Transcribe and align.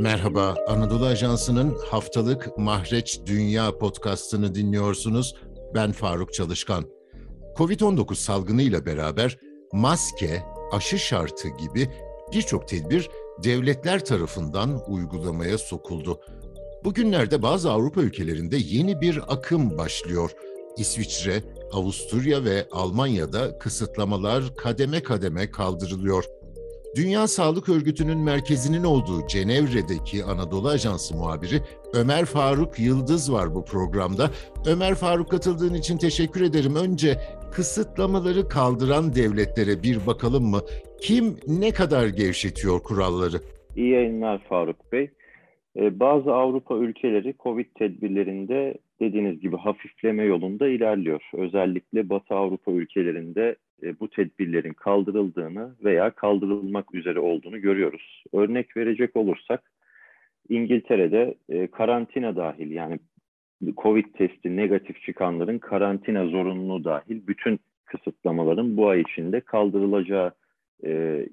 Merhaba, 0.00 0.56
Anadolu 0.68 1.06
Ajansı'nın 1.06 1.78
haftalık 1.90 2.58
Mahreç 2.58 3.20
Dünya 3.26 3.78
podcastını 3.78 4.54
dinliyorsunuz. 4.54 5.34
Ben 5.74 5.92
Faruk 5.92 6.34
Çalışkan. 6.34 6.84
Covid-19 7.56 8.14
salgınıyla 8.14 8.86
beraber 8.86 9.38
maske, 9.72 10.42
aşı 10.72 10.98
şartı 10.98 11.48
gibi 11.48 11.88
birçok 12.32 12.68
tedbir 12.68 13.10
devletler 13.44 14.04
tarafından 14.04 14.82
uygulamaya 14.88 15.58
sokuldu. 15.58 16.20
Bugünlerde 16.84 17.42
bazı 17.42 17.70
Avrupa 17.70 18.00
ülkelerinde 18.00 18.56
yeni 18.56 19.00
bir 19.00 19.20
akım 19.28 19.78
başlıyor. 19.78 20.30
İsviçre, 20.76 21.42
Avusturya 21.72 22.44
ve 22.44 22.68
Almanya'da 22.72 23.58
kısıtlamalar 23.58 24.56
kademe 24.56 25.02
kademe 25.02 25.50
kaldırılıyor. 25.50 26.24
Dünya 26.96 27.26
Sağlık 27.26 27.68
Örgütü'nün 27.68 28.18
merkezinin 28.18 28.84
olduğu 28.84 29.26
Cenevre'deki 29.28 30.24
Anadolu 30.24 30.68
Ajansı 30.68 31.16
muhabiri 31.16 31.56
Ömer 31.94 32.24
Faruk 32.24 32.78
Yıldız 32.78 33.32
var 33.32 33.54
bu 33.54 33.64
programda. 33.64 34.30
Ömer 34.66 34.94
Faruk 34.94 35.30
katıldığın 35.30 35.74
için 35.74 35.98
teşekkür 35.98 36.40
ederim. 36.40 36.76
Önce 36.76 37.16
kısıtlamaları 37.52 38.48
kaldıran 38.48 39.14
devletlere 39.14 39.82
bir 39.82 40.06
bakalım 40.06 40.44
mı? 40.44 40.60
Kim 41.00 41.36
ne 41.46 41.70
kadar 41.70 42.08
gevşetiyor 42.08 42.80
kuralları? 42.80 43.36
İyi 43.76 43.90
yayınlar 43.90 44.38
Faruk 44.48 44.92
Bey. 44.92 45.10
Ee, 45.76 46.00
bazı 46.00 46.32
Avrupa 46.32 46.76
ülkeleri 46.76 47.34
Covid 47.42 47.66
tedbirlerinde 47.78 48.74
dediğiniz 49.00 49.40
gibi 49.40 49.56
hafifleme 49.56 50.24
yolunda 50.24 50.68
ilerliyor. 50.68 51.22
Özellikle 51.34 52.08
Batı 52.08 52.34
Avrupa 52.34 52.72
ülkelerinde 52.72 53.56
e, 53.82 54.00
bu 54.00 54.10
tedbirlerin 54.10 54.72
kaldırıldığını 54.72 55.74
veya 55.84 56.10
kaldırılmak 56.10 56.94
üzere 56.94 57.20
olduğunu 57.20 57.60
görüyoruz. 57.60 58.24
Örnek 58.32 58.76
verecek 58.76 59.16
olursak 59.16 59.72
İngiltere'de 60.48 61.34
e, 61.48 61.66
karantina 61.66 62.36
dahil 62.36 62.70
yani 62.70 62.98
Covid 63.76 64.04
testi 64.14 64.56
negatif 64.56 65.02
çıkanların 65.02 65.58
karantina 65.58 66.26
zorunluluğu 66.26 66.84
dahil 66.84 67.26
bütün 67.26 67.60
kısıtlamaların 67.84 68.76
bu 68.76 68.88
ay 68.88 69.00
içinde 69.00 69.40
kaldırılacağı 69.40 70.32
e, 70.84 71.26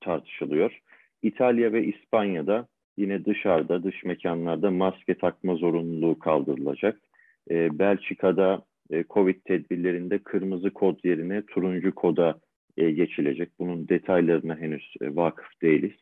tartışılıyor. 0.00 0.80
İtalya 1.22 1.72
ve 1.72 1.84
İspanya'da 1.84 2.66
yine 2.96 3.24
dışarıda, 3.24 3.82
dış 3.84 4.04
mekanlarda 4.04 4.70
maske 4.70 5.14
takma 5.14 5.54
zorunluluğu 5.54 6.18
kaldırılacak. 6.18 7.00
E, 7.50 7.78
Belçika'da 7.78 8.62
e, 8.90 9.04
Covid 9.10 9.36
tedbirlerinde 9.44 10.18
kırmızı 10.18 10.70
kod 10.70 11.04
yerine 11.04 11.42
turuncu 11.46 11.94
koda 11.94 12.40
e, 12.76 12.90
geçilecek. 12.90 13.50
Bunun 13.58 13.88
detaylarına 13.88 14.56
henüz 14.58 14.94
e, 15.00 15.16
vakıf 15.16 15.62
değiliz. 15.62 15.92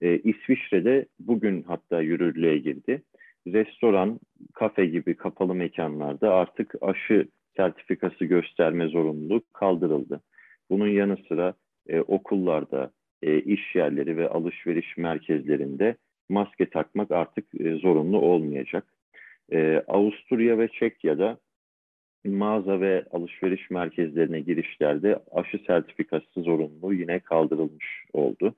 E, 0.00 0.18
İsviçre'de 0.18 1.06
bugün 1.18 1.62
hatta 1.62 2.00
yürürlüğe 2.00 2.58
girdi. 2.58 3.02
Restoran, 3.46 4.20
kafe 4.54 4.86
gibi 4.86 5.14
kapalı 5.14 5.54
mekanlarda 5.54 6.34
artık 6.34 6.74
aşı 6.80 7.28
sertifikası 7.56 8.24
gösterme 8.24 8.88
zorunluluğu 8.88 9.42
kaldırıldı. 9.52 10.20
Bunun 10.70 10.88
yanı 10.88 11.16
sıra 11.28 11.54
e, 11.88 12.00
okullarda, 12.00 12.90
e, 13.22 13.38
iş 13.40 13.74
yerleri 13.74 14.16
ve 14.16 14.28
alışveriş 14.28 14.96
merkezlerinde 14.96 15.96
maske 16.28 16.70
takmak 16.70 17.10
artık 17.10 17.60
e, 17.60 17.74
zorunlu 17.74 18.18
olmayacak. 18.20 18.84
E, 19.52 19.82
Avusturya 19.88 20.58
ve 20.58 20.68
Çekya'da 20.68 21.38
mağaza 22.24 22.80
ve 22.80 23.04
alışveriş 23.10 23.70
merkezlerine 23.70 24.40
girişlerde 24.40 25.18
aşı 25.32 25.58
sertifikası 25.66 26.42
zorunluluğu 26.42 26.94
yine 26.94 27.20
kaldırılmış 27.20 28.04
oldu. 28.12 28.54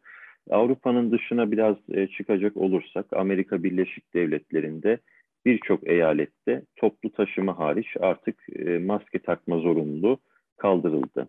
Avrupa'nın 0.51 1.11
dışına 1.11 1.53
biraz 1.53 1.77
e, 1.93 2.07
çıkacak 2.07 2.57
olursak 2.57 3.07
Amerika 3.13 3.63
Birleşik 3.63 4.15
Devletleri'nde 4.15 4.99
birçok 5.47 5.89
eyalette 5.89 6.63
toplu 6.77 7.13
taşıma 7.13 7.59
hariç 7.59 7.97
artık 8.01 8.37
e, 8.57 8.79
maske 8.79 9.19
takma 9.19 9.59
zorunluluğu 9.59 10.19
kaldırıldı. 10.57 11.29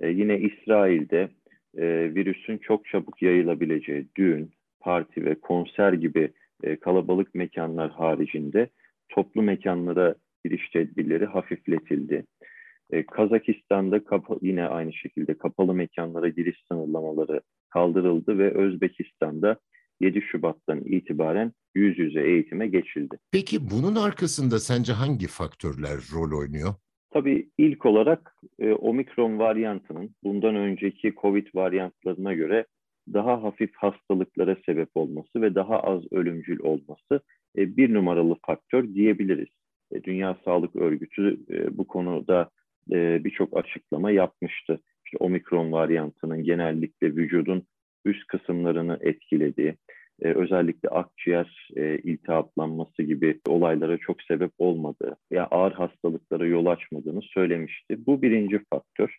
E, 0.00 0.08
yine 0.08 0.38
İsrail'de 0.38 1.28
virüsün 2.14 2.58
çok 2.58 2.86
çabuk 2.86 3.22
yayılabileceği 3.22 4.06
düğün, 4.16 4.50
parti 4.80 5.24
ve 5.24 5.34
konser 5.34 5.92
gibi 5.92 6.30
kalabalık 6.80 7.34
mekanlar 7.34 7.90
haricinde 7.90 8.68
toplu 9.18 9.42
mekanlara 9.42 10.14
giriş 10.44 10.70
tedbirleri 10.70 11.26
hafifletildi. 11.26 12.24
E, 12.90 13.06
Kazakistan'da 13.06 14.00
yine 14.42 14.66
aynı 14.66 14.92
şekilde 14.92 15.38
kapalı 15.38 15.74
mekanlara 15.74 16.28
giriş 16.28 16.64
sınırlamaları 16.68 17.40
kaldırıldı 17.70 18.38
ve 18.38 18.50
Özbekistan'da 18.54 19.56
7 20.00 20.22
Şubat'tan 20.22 20.80
itibaren 20.84 21.52
yüz 21.74 21.98
yüze 21.98 22.20
eğitime 22.20 22.66
geçildi. 22.66 23.18
Peki 23.32 23.58
bunun 23.70 23.94
arkasında 23.94 24.58
sence 24.58 24.92
hangi 24.92 25.26
faktörler 25.26 25.96
rol 26.14 26.38
oynuyor? 26.38 26.74
Tabii 27.10 27.50
ilk 27.58 27.86
olarak 27.86 28.34
e, 28.58 28.72
omikron 28.72 29.38
varyantının 29.38 30.14
bundan 30.24 30.56
önceki 30.56 31.14
COVID 31.20 31.46
varyantlarına 31.54 32.34
göre 32.34 32.66
daha 33.14 33.42
hafif 33.42 33.70
hastalıklara 33.76 34.56
sebep 34.66 34.88
olması 34.94 35.42
ve 35.42 35.54
daha 35.54 35.80
az 35.80 36.02
ölümcül 36.12 36.60
olması 36.60 37.20
e, 37.56 37.76
bir 37.76 37.94
numaralı 37.94 38.36
faktör 38.46 38.94
diyebiliriz. 38.94 39.48
E, 39.92 40.04
Dünya 40.04 40.36
Sağlık 40.44 40.76
Örgütü 40.76 41.38
e, 41.50 41.78
bu 41.78 41.86
konuda 41.86 42.50
e, 42.92 43.24
birçok 43.24 43.56
açıklama 43.56 44.10
yapmıştı. 44.10 44.80
İşte 45.04 45.16
omikron 45.20 45.72
varyantının 45.72 46.44
genellikle 46.44 47.16
vücudun 47.16 47.62
üst 48.04 48.26
kısımlarını 48.26 48.98
etkilediği, 49.00 49.74
özellikle 50.22 50.88
akciğer 50.88 51.68
iltihaplanması 51.76 53.02
gibi 53.02 53.40
olaylara 53.48 53.98
çok 53.98 54.22
sebep 54.22 54.50
olmadığı 54.58 55.16
ya 55.30 55.46
ağır 55.50 55.72
hastalıklara 55.72 56.46
yol 56.46 56.66
açmadığını 56.66 57.22
söylemişti. 57.22 58.06
Bu 58.06 58.22
birinci 58.22 58.60
faktör. 58.72 59.18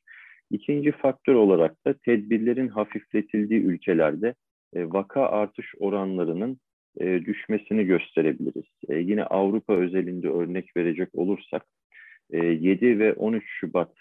İkinci 0.51 0.91
faktör 0.91 1.33
olarak 1.35 1.85
da 1.85 1.93
tedbirlerin 1.93 2.67
hafifletildiği 2.67 3.61
ülkelerde 3.61 4.33
vaka 4.75 5.21
artış 5.21 5.75
oranlarının 5.79 6.59
e, 6.97 7.25
düşmesini 7.25 7.85
gösterebiliriz. 7.85 8.65
E, 8.89 8.95
yine 8.95 9.23
Avrupa 9.23 9.75
özelinde 9.75 10.29
örnek 10.29 10.77
verecek 10.77 11.09
olursak 11.13 11.65
e, 12.31 12.37
7 12.45 12.99
ve 12.99 13.13
13 13.13 13.43
Şubat 13.47 13.91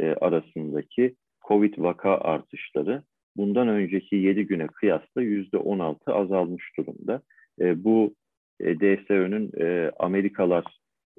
e, 0.00 0.06
arasındaki 0.06 1.14
COVID 1.48 1.74
vaka 1.78 2.18
artışları 2.18 3.02
bundan 3.36 3.68
önceki 3.68 4.16
7 4.16 4.46
güne 4.46 4.66
kıyasla 4.66 5.22
%16 5.22 6.12
azalmış 6.12 6.76
durumda. 6.78 7.22
E, 7.60 7.84
bu 7.84 8.14
e, 8.60 8.76
DSÖ'nün 8.76 9.50
e, 9.60 9.90
Amerikalar 9.98 10.64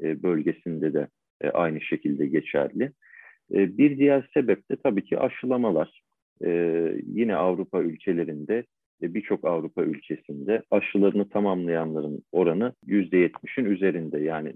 e, 0.03 0.23
bölgesinde 0.23 0.93
de 0.93 1.07
e, 1.41 1.49
aynı 1.49 1.81
şekilde 1.81 2.25
geçerli. 2.25 2.91
E, 3.53 3.77
bir 3.77 3.97
diğer 3.97 4.29
sebep 4.33 4.71
de 4.71 4.75
tabii 4.75 5.03
ki 5.03 5.19
aşılamalar. 5.19 6.01
E, 6.43 6.49
yine 7.05 7.35
Avrupa 7.35 7.81
ülkelerinde 7.81 8.63
birçok 9.01 9.45
Avrupa 9.45 9.83
ülkesinde 9.83 10.63
aşılarını 10.71 11.29
tamamlayanların 11.29 12.23
oranı 12.31 12.73
%70'in 12.87 13.65
üzerinde. 13.65 14.19
Yani 14.19 14.53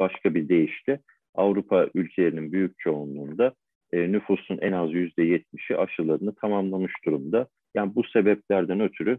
başka 0.00 0.34
bir 0.34 0.48
deyişle 0.48 1.00
Avrupa 1.34 1.88
ülkelerinin 1.94 2.52
büyük 2.52 2.78
çoğunluğunda 2.78 3.54
e, 3.92 4.12
nüfusun 4.12 4.58
en 4.58 4.72
az 4.72 4.90
%70'i 4.90 5.76
aşılarını 5.76 6.34
tamamlamış 6.34 6.92
durumda. 7.04 7.48
Yani 7.74 7.94
bu 7.94 8.04
sebeplerden 8.04 8.80
ötürü 8.80 9.18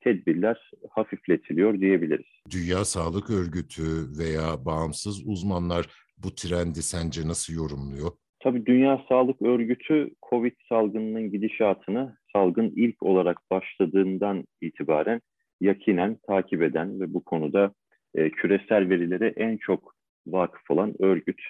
tedbirler 0.00 0.70
hafifletiliyor 0.90 1.80
diyebiliriz. 1.80 2.26
Dünya 2.50 2.84
Sağlık 2.84 3.30
Örgütü 3.30 3.82
veya 4.18 4.64
bağımsız 4.64 5.26
uzmanlar 5.26 5.86
bu 6.18 6.34
trendi 6.34 6.82
sence 6.82 7.28
nasıl 7.28 7.54
yorumluyor? 7.54 8.10
Tabii 8.40 8.66
Dünya 8.66 9.04
Sağlık 9.08 9.42
Örgütü 9.42 10.10
COVID 10.30 10.52
salgınının 10.68 11.30
gidişatını 11.30 12.16
salgın 12.32 12.72
ilk 12.76 13.02
olarak 13.02 13.50
başladığından 13.50 14.44
itibaren 14.60 15.20
yakinen 15.60 16.18
takip 16.26 16.62
eden 16.62 17.00
ve 17.00 17.14
bu 17.14 17.24
konuda 17.24 17.74
e, 18.14 18.30
küresel 18.30 18.88
verilere 18.88 19.32
en 19.36 19.56
çok 19.56 19.94
vakıf 20.26 20.70
olan 20.70 20.94
örgüt. 21.02 21.40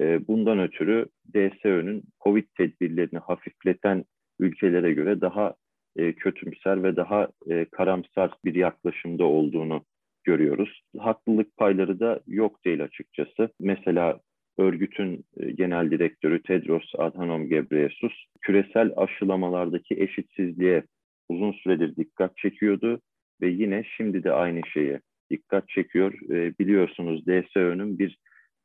E, 0.00 0.28
bundan 0.28 0.58
ötürü 0.58 1.06
DSÖ'nün 1.34 2.02
COVID 2.24 2.44
tedbirlerini 2.56 3.18
hafifleten 3.18 4.04
ülkelere 4.40 4.92
göre 4.92 5.20
daha 5.20 5.54
e, 5.96 6.12
kötümser 6.12 6.82
ve 6.82 6.96
daha 6.96 7.28
e, 7.50 7.64
karamsar 7.64 8.30
bir 8.44 8.54
yaklaşımda 8.54 9.24
olduğunu 9.24 9.84
görüyoruz. 10.24 10.82
Haklılık 10.98 11.56
payları 11.56 12.00
da 12.00 12.20
yok 12.26 12.64
değil 12.64 12.84
açıkçası. 12.84 13.48
Mesela 13.60 14.20
örgütün 14.58 15.24
e, 15.36 15.50
genel 15.50 15.90
direktörü 15.90 16.42
Tedros 16.42 16.92
Adhanom 16.98 17.48
Ghebreyesus 17.48 18.12
küresel 18.40 18.92
aşılamalardaki 18.96 19.94
eşitsizliğe 19.94 20.82
uzun 21.28 21.52
süredir 21.52 21.96
dikkat 21.96 22.36
çekiyordu 22.36 23.00
ve 23.40 23.48
yine 23.48 23.84
şimdi 23.96 24.24
de 24.24 24.32
aynı 24.32 24.60
şeye 24.66 25.00
dikkat 25.30 25.68
çekiyor. 25.68 26.30
E, 26.30 26.58
biliyorsunuz 26.58 27.26
DSÖ'nün 27.26 27.98
bir 27.98 28.18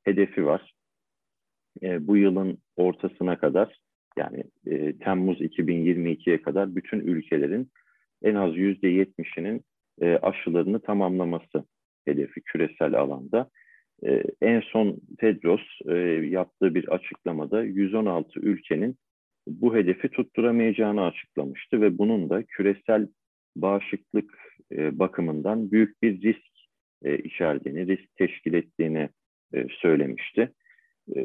hedefi 0.04 0.46
var. 0.46 0.74
E, 1.84 2.08
bu 2.08 2.18
yılın 2.18 2.58
ortasına 2.76 3.38
kadar 3.38 3.78
yani 4.18 4.44
Temmuz 5.00 5.42
2022'ye 5.42 6.42
kadar 6.42 6.76
bütün 6.76 7.00
ülkelerin 7.00 7.72
en 8.24 8.36
az 8.36 8.56
%70'inin 8.56 9.62
e, 10.02 10.16
aşılarını 10.16 10.80
tamamlaması 10.80 11.66
hedefi 12.06 12.42
küresel 12.42 12.94
alanda. 12.94 13.50
E, 14.06 14.24
en 14.42 14.60
son 14.60 15.00
Tedros 15.18 15.62
e, 15.88 15.96
yaptığı 16.28 16.76
bir 16.76 16.88
açıklamada 16.88 17.64
116 17.64 18.40
ülkenin 18.40 18.96
bu 19.48 19.76
hedefi 19.76 20.10
tutturamayacağını 20.10 21.06
açıklamıştı 21.06 21.82
ve 21.82 21.98
bunun 21.98 22.30
da 22.30 22.44
küresel 22.44 23.08
bağışıklık 23.56 24.38
e, 24.72 25.00
bakımından 25.00 25.72
büyük 25.72 26.02
bir 26.02 26.22
risk 26.22 26.54
içerdiğini, 27.24 27.88
risk 27.88 28.16
teşkil 28.16 28.54
ettiğini 28.54 29.10
söylemişti. 29.70 30.52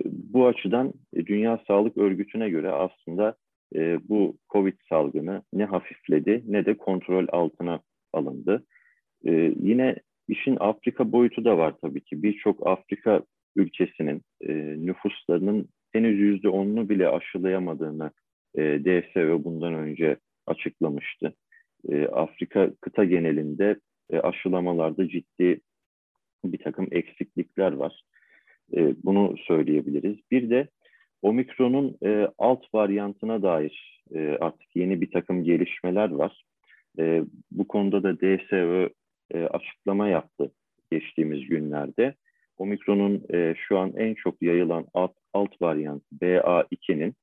Bu 0.05 0.47
açıdan 0.47 0.93
Dünya 1.15 1.61
Sağlık 1.67 1.97
Örgütü'ne 1.97 2.51
göre 2.51 2.71
aslında 2.71 3.37
bu 4.09 4.39
COVID 4.53 4.75
salgını 4.89 5.43
ne 5.53 5.65
hafifledi 5.65 6.43
ne 6.47 6.67
de 6.67 6.77
kontrol 6.77 7.27
altına 7.33 7.81
alındı. 8.13 8.67
E, 9.27 9.55
yine 9.61 9.97
işin 10.29 10.57
Afrika 10.61 11.13
boyutu 11.13 11.45
da 11.45 11.59
var 11.59 11.75
tabii 11.83 12.01
ki. 12.01 12.23
Birçok 12.23 12.67
Afrika 12.67 13.23
ülkesinin 13.57 14.23
e, 14.41 14.53
nüfuslarının 14.87 15.69
henüz 15.93 16.19
yüzde 16.19 16.49
onunu 16.49 16.89
bile 16.89 17.09
aşılayamadığını 17.09 18.11
e, 18.55 18.63
DSÖ 18.63 19.45
bundan 19.45 19.75
önce 19.75 20.17
açıklamıştı. 20.47 21.35
E, 21.89 22.07
Afrika 22.07 22.71
kıta 22.81 23.05
genelinde 23.05 23.77
e, 24.11 24.19
aşılamalarda 24.19 25.09
ciddi 25.09 25.61
bir 26.45 26.59
takım 26.59 26.89
eksiklikler 26.91 27.73
var. 27.73 28.03
E, 28.77 28.95
bunu 29.05 29.37
söyleyebiliriz. 29.47 30.17
Bir 30.31 30.51
de 30.51 30.69
Omikron'un 31.23 31.97
e, 32.05 32.29
alt 32.39 32.75
varyantına 32.75 33.43
dair 33.43 34.03
e, 34.15 34.37
artık 34.41 34.77
yeni 34.77 35.01
bir 35.01 35.11
takım 35.11 35.45
gelişmeler 35.45 36.11
var. 36.11 36.45
E, 36.99 37.23
bu 37.51 37.69
konuda 37.69 38.03
da 38.03 38.17
DSÖ 38.17 38.89
e, 39.35 39.45
açıklama 39.45 40.09
yaptı 40.09 40.53
geçtiğimiz 40.93 41.49
günlerde. 41.49 42.15
Omikron'un 42.57 43.25
e, 43.35 43.55
şu 43.69 43.79
an 43.79 43.93
en 43.97 44.15
çok 44.15 44.43
yayılan 44.43 44.87
alt, 44.95 45.13
alt 45.33 45.63
varyant 45.63 46.03
BA2'nin 46.23 47.15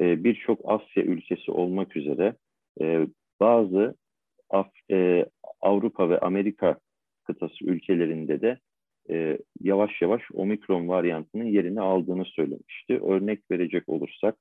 e, 0.00 0.24
birçok 0.24 0.60
Asya 0.64 1.02
ülkesi 1.02 1.50
olmak 1.50 1.96
üzere 1.96 2.34
e, 2.80 3.06
bazı 3.40 3.94
Af, 4.50 4.70
e, 4.90 5.26
Avrupa 5.60 6.10
ve 6.10 6.18
Amerika 6.18 6.78
kıtası 7.24 7.64
ülkelerinde 7.64 8.40
de 8.40 8.58
e, 9.10 9.38
yavaş 9.60 10.02
yavaş 10.02 10.22
omikron 10.34 10.88
varyantının 10.88 11.44
yerini 11.44 11.80
aldığını 11.80 12.24
söylemişti. 12.24 13.00
Örnek 13.02 13.50
verecek 13.50 13.88
olursak 13.88 14.36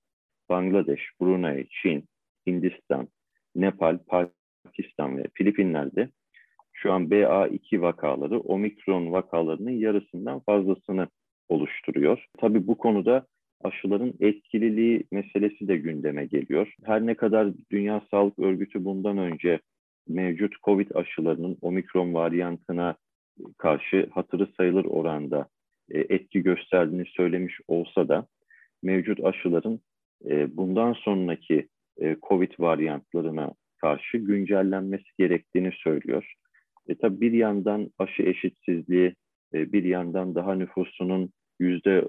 Bangladeş, 0.49 1.01
Brunei, 1.21 1.67
Çin, 1.69 2.05
Hindistan, 2.47 3.07
Nepal, 3.55 3.97
Pakistan 4.63 5.17
ve 5.17 5.23
Filipinler'de 5.33 6.09
şu 6.83 6.93
an 6.93 7.03
BA2 7.05 7.81
vakaları 7.81 8.39
omikron 8.39 9.11
vakalarının 9.11 9.71
yarısından 9.71 10.39
fazlasını 10.39 11.07
oluşturuyor. 11.49 12.25
Tabii 12.37 12.67
bu 12.67 12.77
konuda 12.77 13.25
aşıların 13.63 14.13
etkililiği 14.19 15.03
meselesi 15.11 15.67
de 15.67 15.77
gündeme 15.77 16.25
geliyor. 16.25 16.73
Her 16.83 17.05
ne 17.05 17.15
kadar 17.15 17.47
Dünya 17.71 18.01
Sağlık 18.11 18.39
Örgütü 18.39 18.85
bundan 18.85 19.17
önce 19.17 19.59
mevcut 20.07 20.53
COVID 20.63 20.91
aşılarının 20.95 21.57
omikron 21.61 22.13
varyantına 22.13 22.95
karşı 23.57 24.09
hatırı 24.13 24.47
sayılır 24.57 24.85
oranda 24.85 25.47
e, 25.89 25.99
etki 25.99 26.43
gösterdiğini 26.43 27.05
söylemiş 27.05 27.59
olsa 27.67 28.07
da 28.07 28.27
mevcut 28.83 29.25
aşıların 29.25 29.79
e, 30.29 30.57
bundan 30.57 30.93
sonraki 30.93 31.67
e, 32.01 32.15
COVID 32.29 32.51
varyantlarına 32.59 33.53
karşı 33.77 34.17
güncellenmesi 34.17 35.09
gerektiğini 35.17 35.71
söylüyor. 35.71 36.33
E, 36.87 36.95
tabii 36.95 37.21
bir 37.21 37.31
yandan 37.31 37.91
aşı 37.97 38.23
eşitsizliği, 38.23 39.15
e, 39.53 39.73
bir 39.73 39.83
yandan 39.83 40.35
daha 40.35 40.55
nüfusunun 40.55 41.29
yüzde 41.59 42.03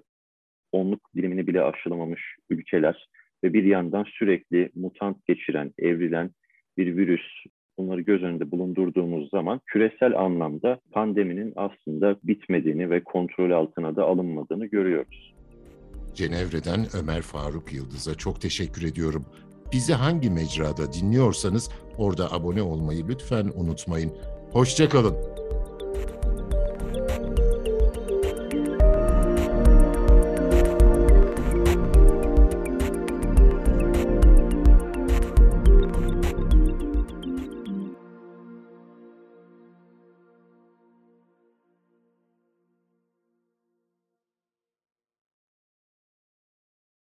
onluk 0.72 1.00
dilimini 1.16 1.46
bile 1.46 1.62
aşılamamış 1.62 2.36
ülkeler 2.50 3.08
ve 3.44 3.52
bir 3.52 3.64
yandan 3.64 4.04
sürekli 4.04 4.70
mutant 4.74 5.26
geçiren, 5.26 5.72
evrilen 5.78 6.30
bir 6.76 6.96
virüs 6.96 7.44
bunları 7.78 8.00
göz 8.00 8.22
önünde 8.22 8.50
bulundurduğumuz 8.50 9.30
zaman 9.30 9.60
küresel 9.66 10.18
anlamda 10.18 10.80
pandeminin 10.92 11.52
aslında 11.56 12.16
bitmediğini 12.24 12.90
ve 12.90 13.04
kontrol 13.04 13.50
altına 13.50 13.96
da 13.96 14.04
alınmadığını 14.04 14.66
görüyoruz. 14.66 15.34
Cenevre'den 16.14 16.80
Ömer 17.02 17.22
Faruk 17.22 17.72
Yıldız'a 17.72 18.14
çok 18.14 18.40
teşekkür 18.40 18.82
ediyorum. 18.82 19.24
Bizi 19.72 19.92
hangi 19.92 20.30
mecrada 20.30 20.92
dinliyorsanız 20.92 21.70
orada 21.98 22.32
abone 22.32 22.62
olmayı 22.62 23.08
lütfen 23.08 23.44
unutmayın. 23.54 24.12
Hoşçakalın. 24.54 25.16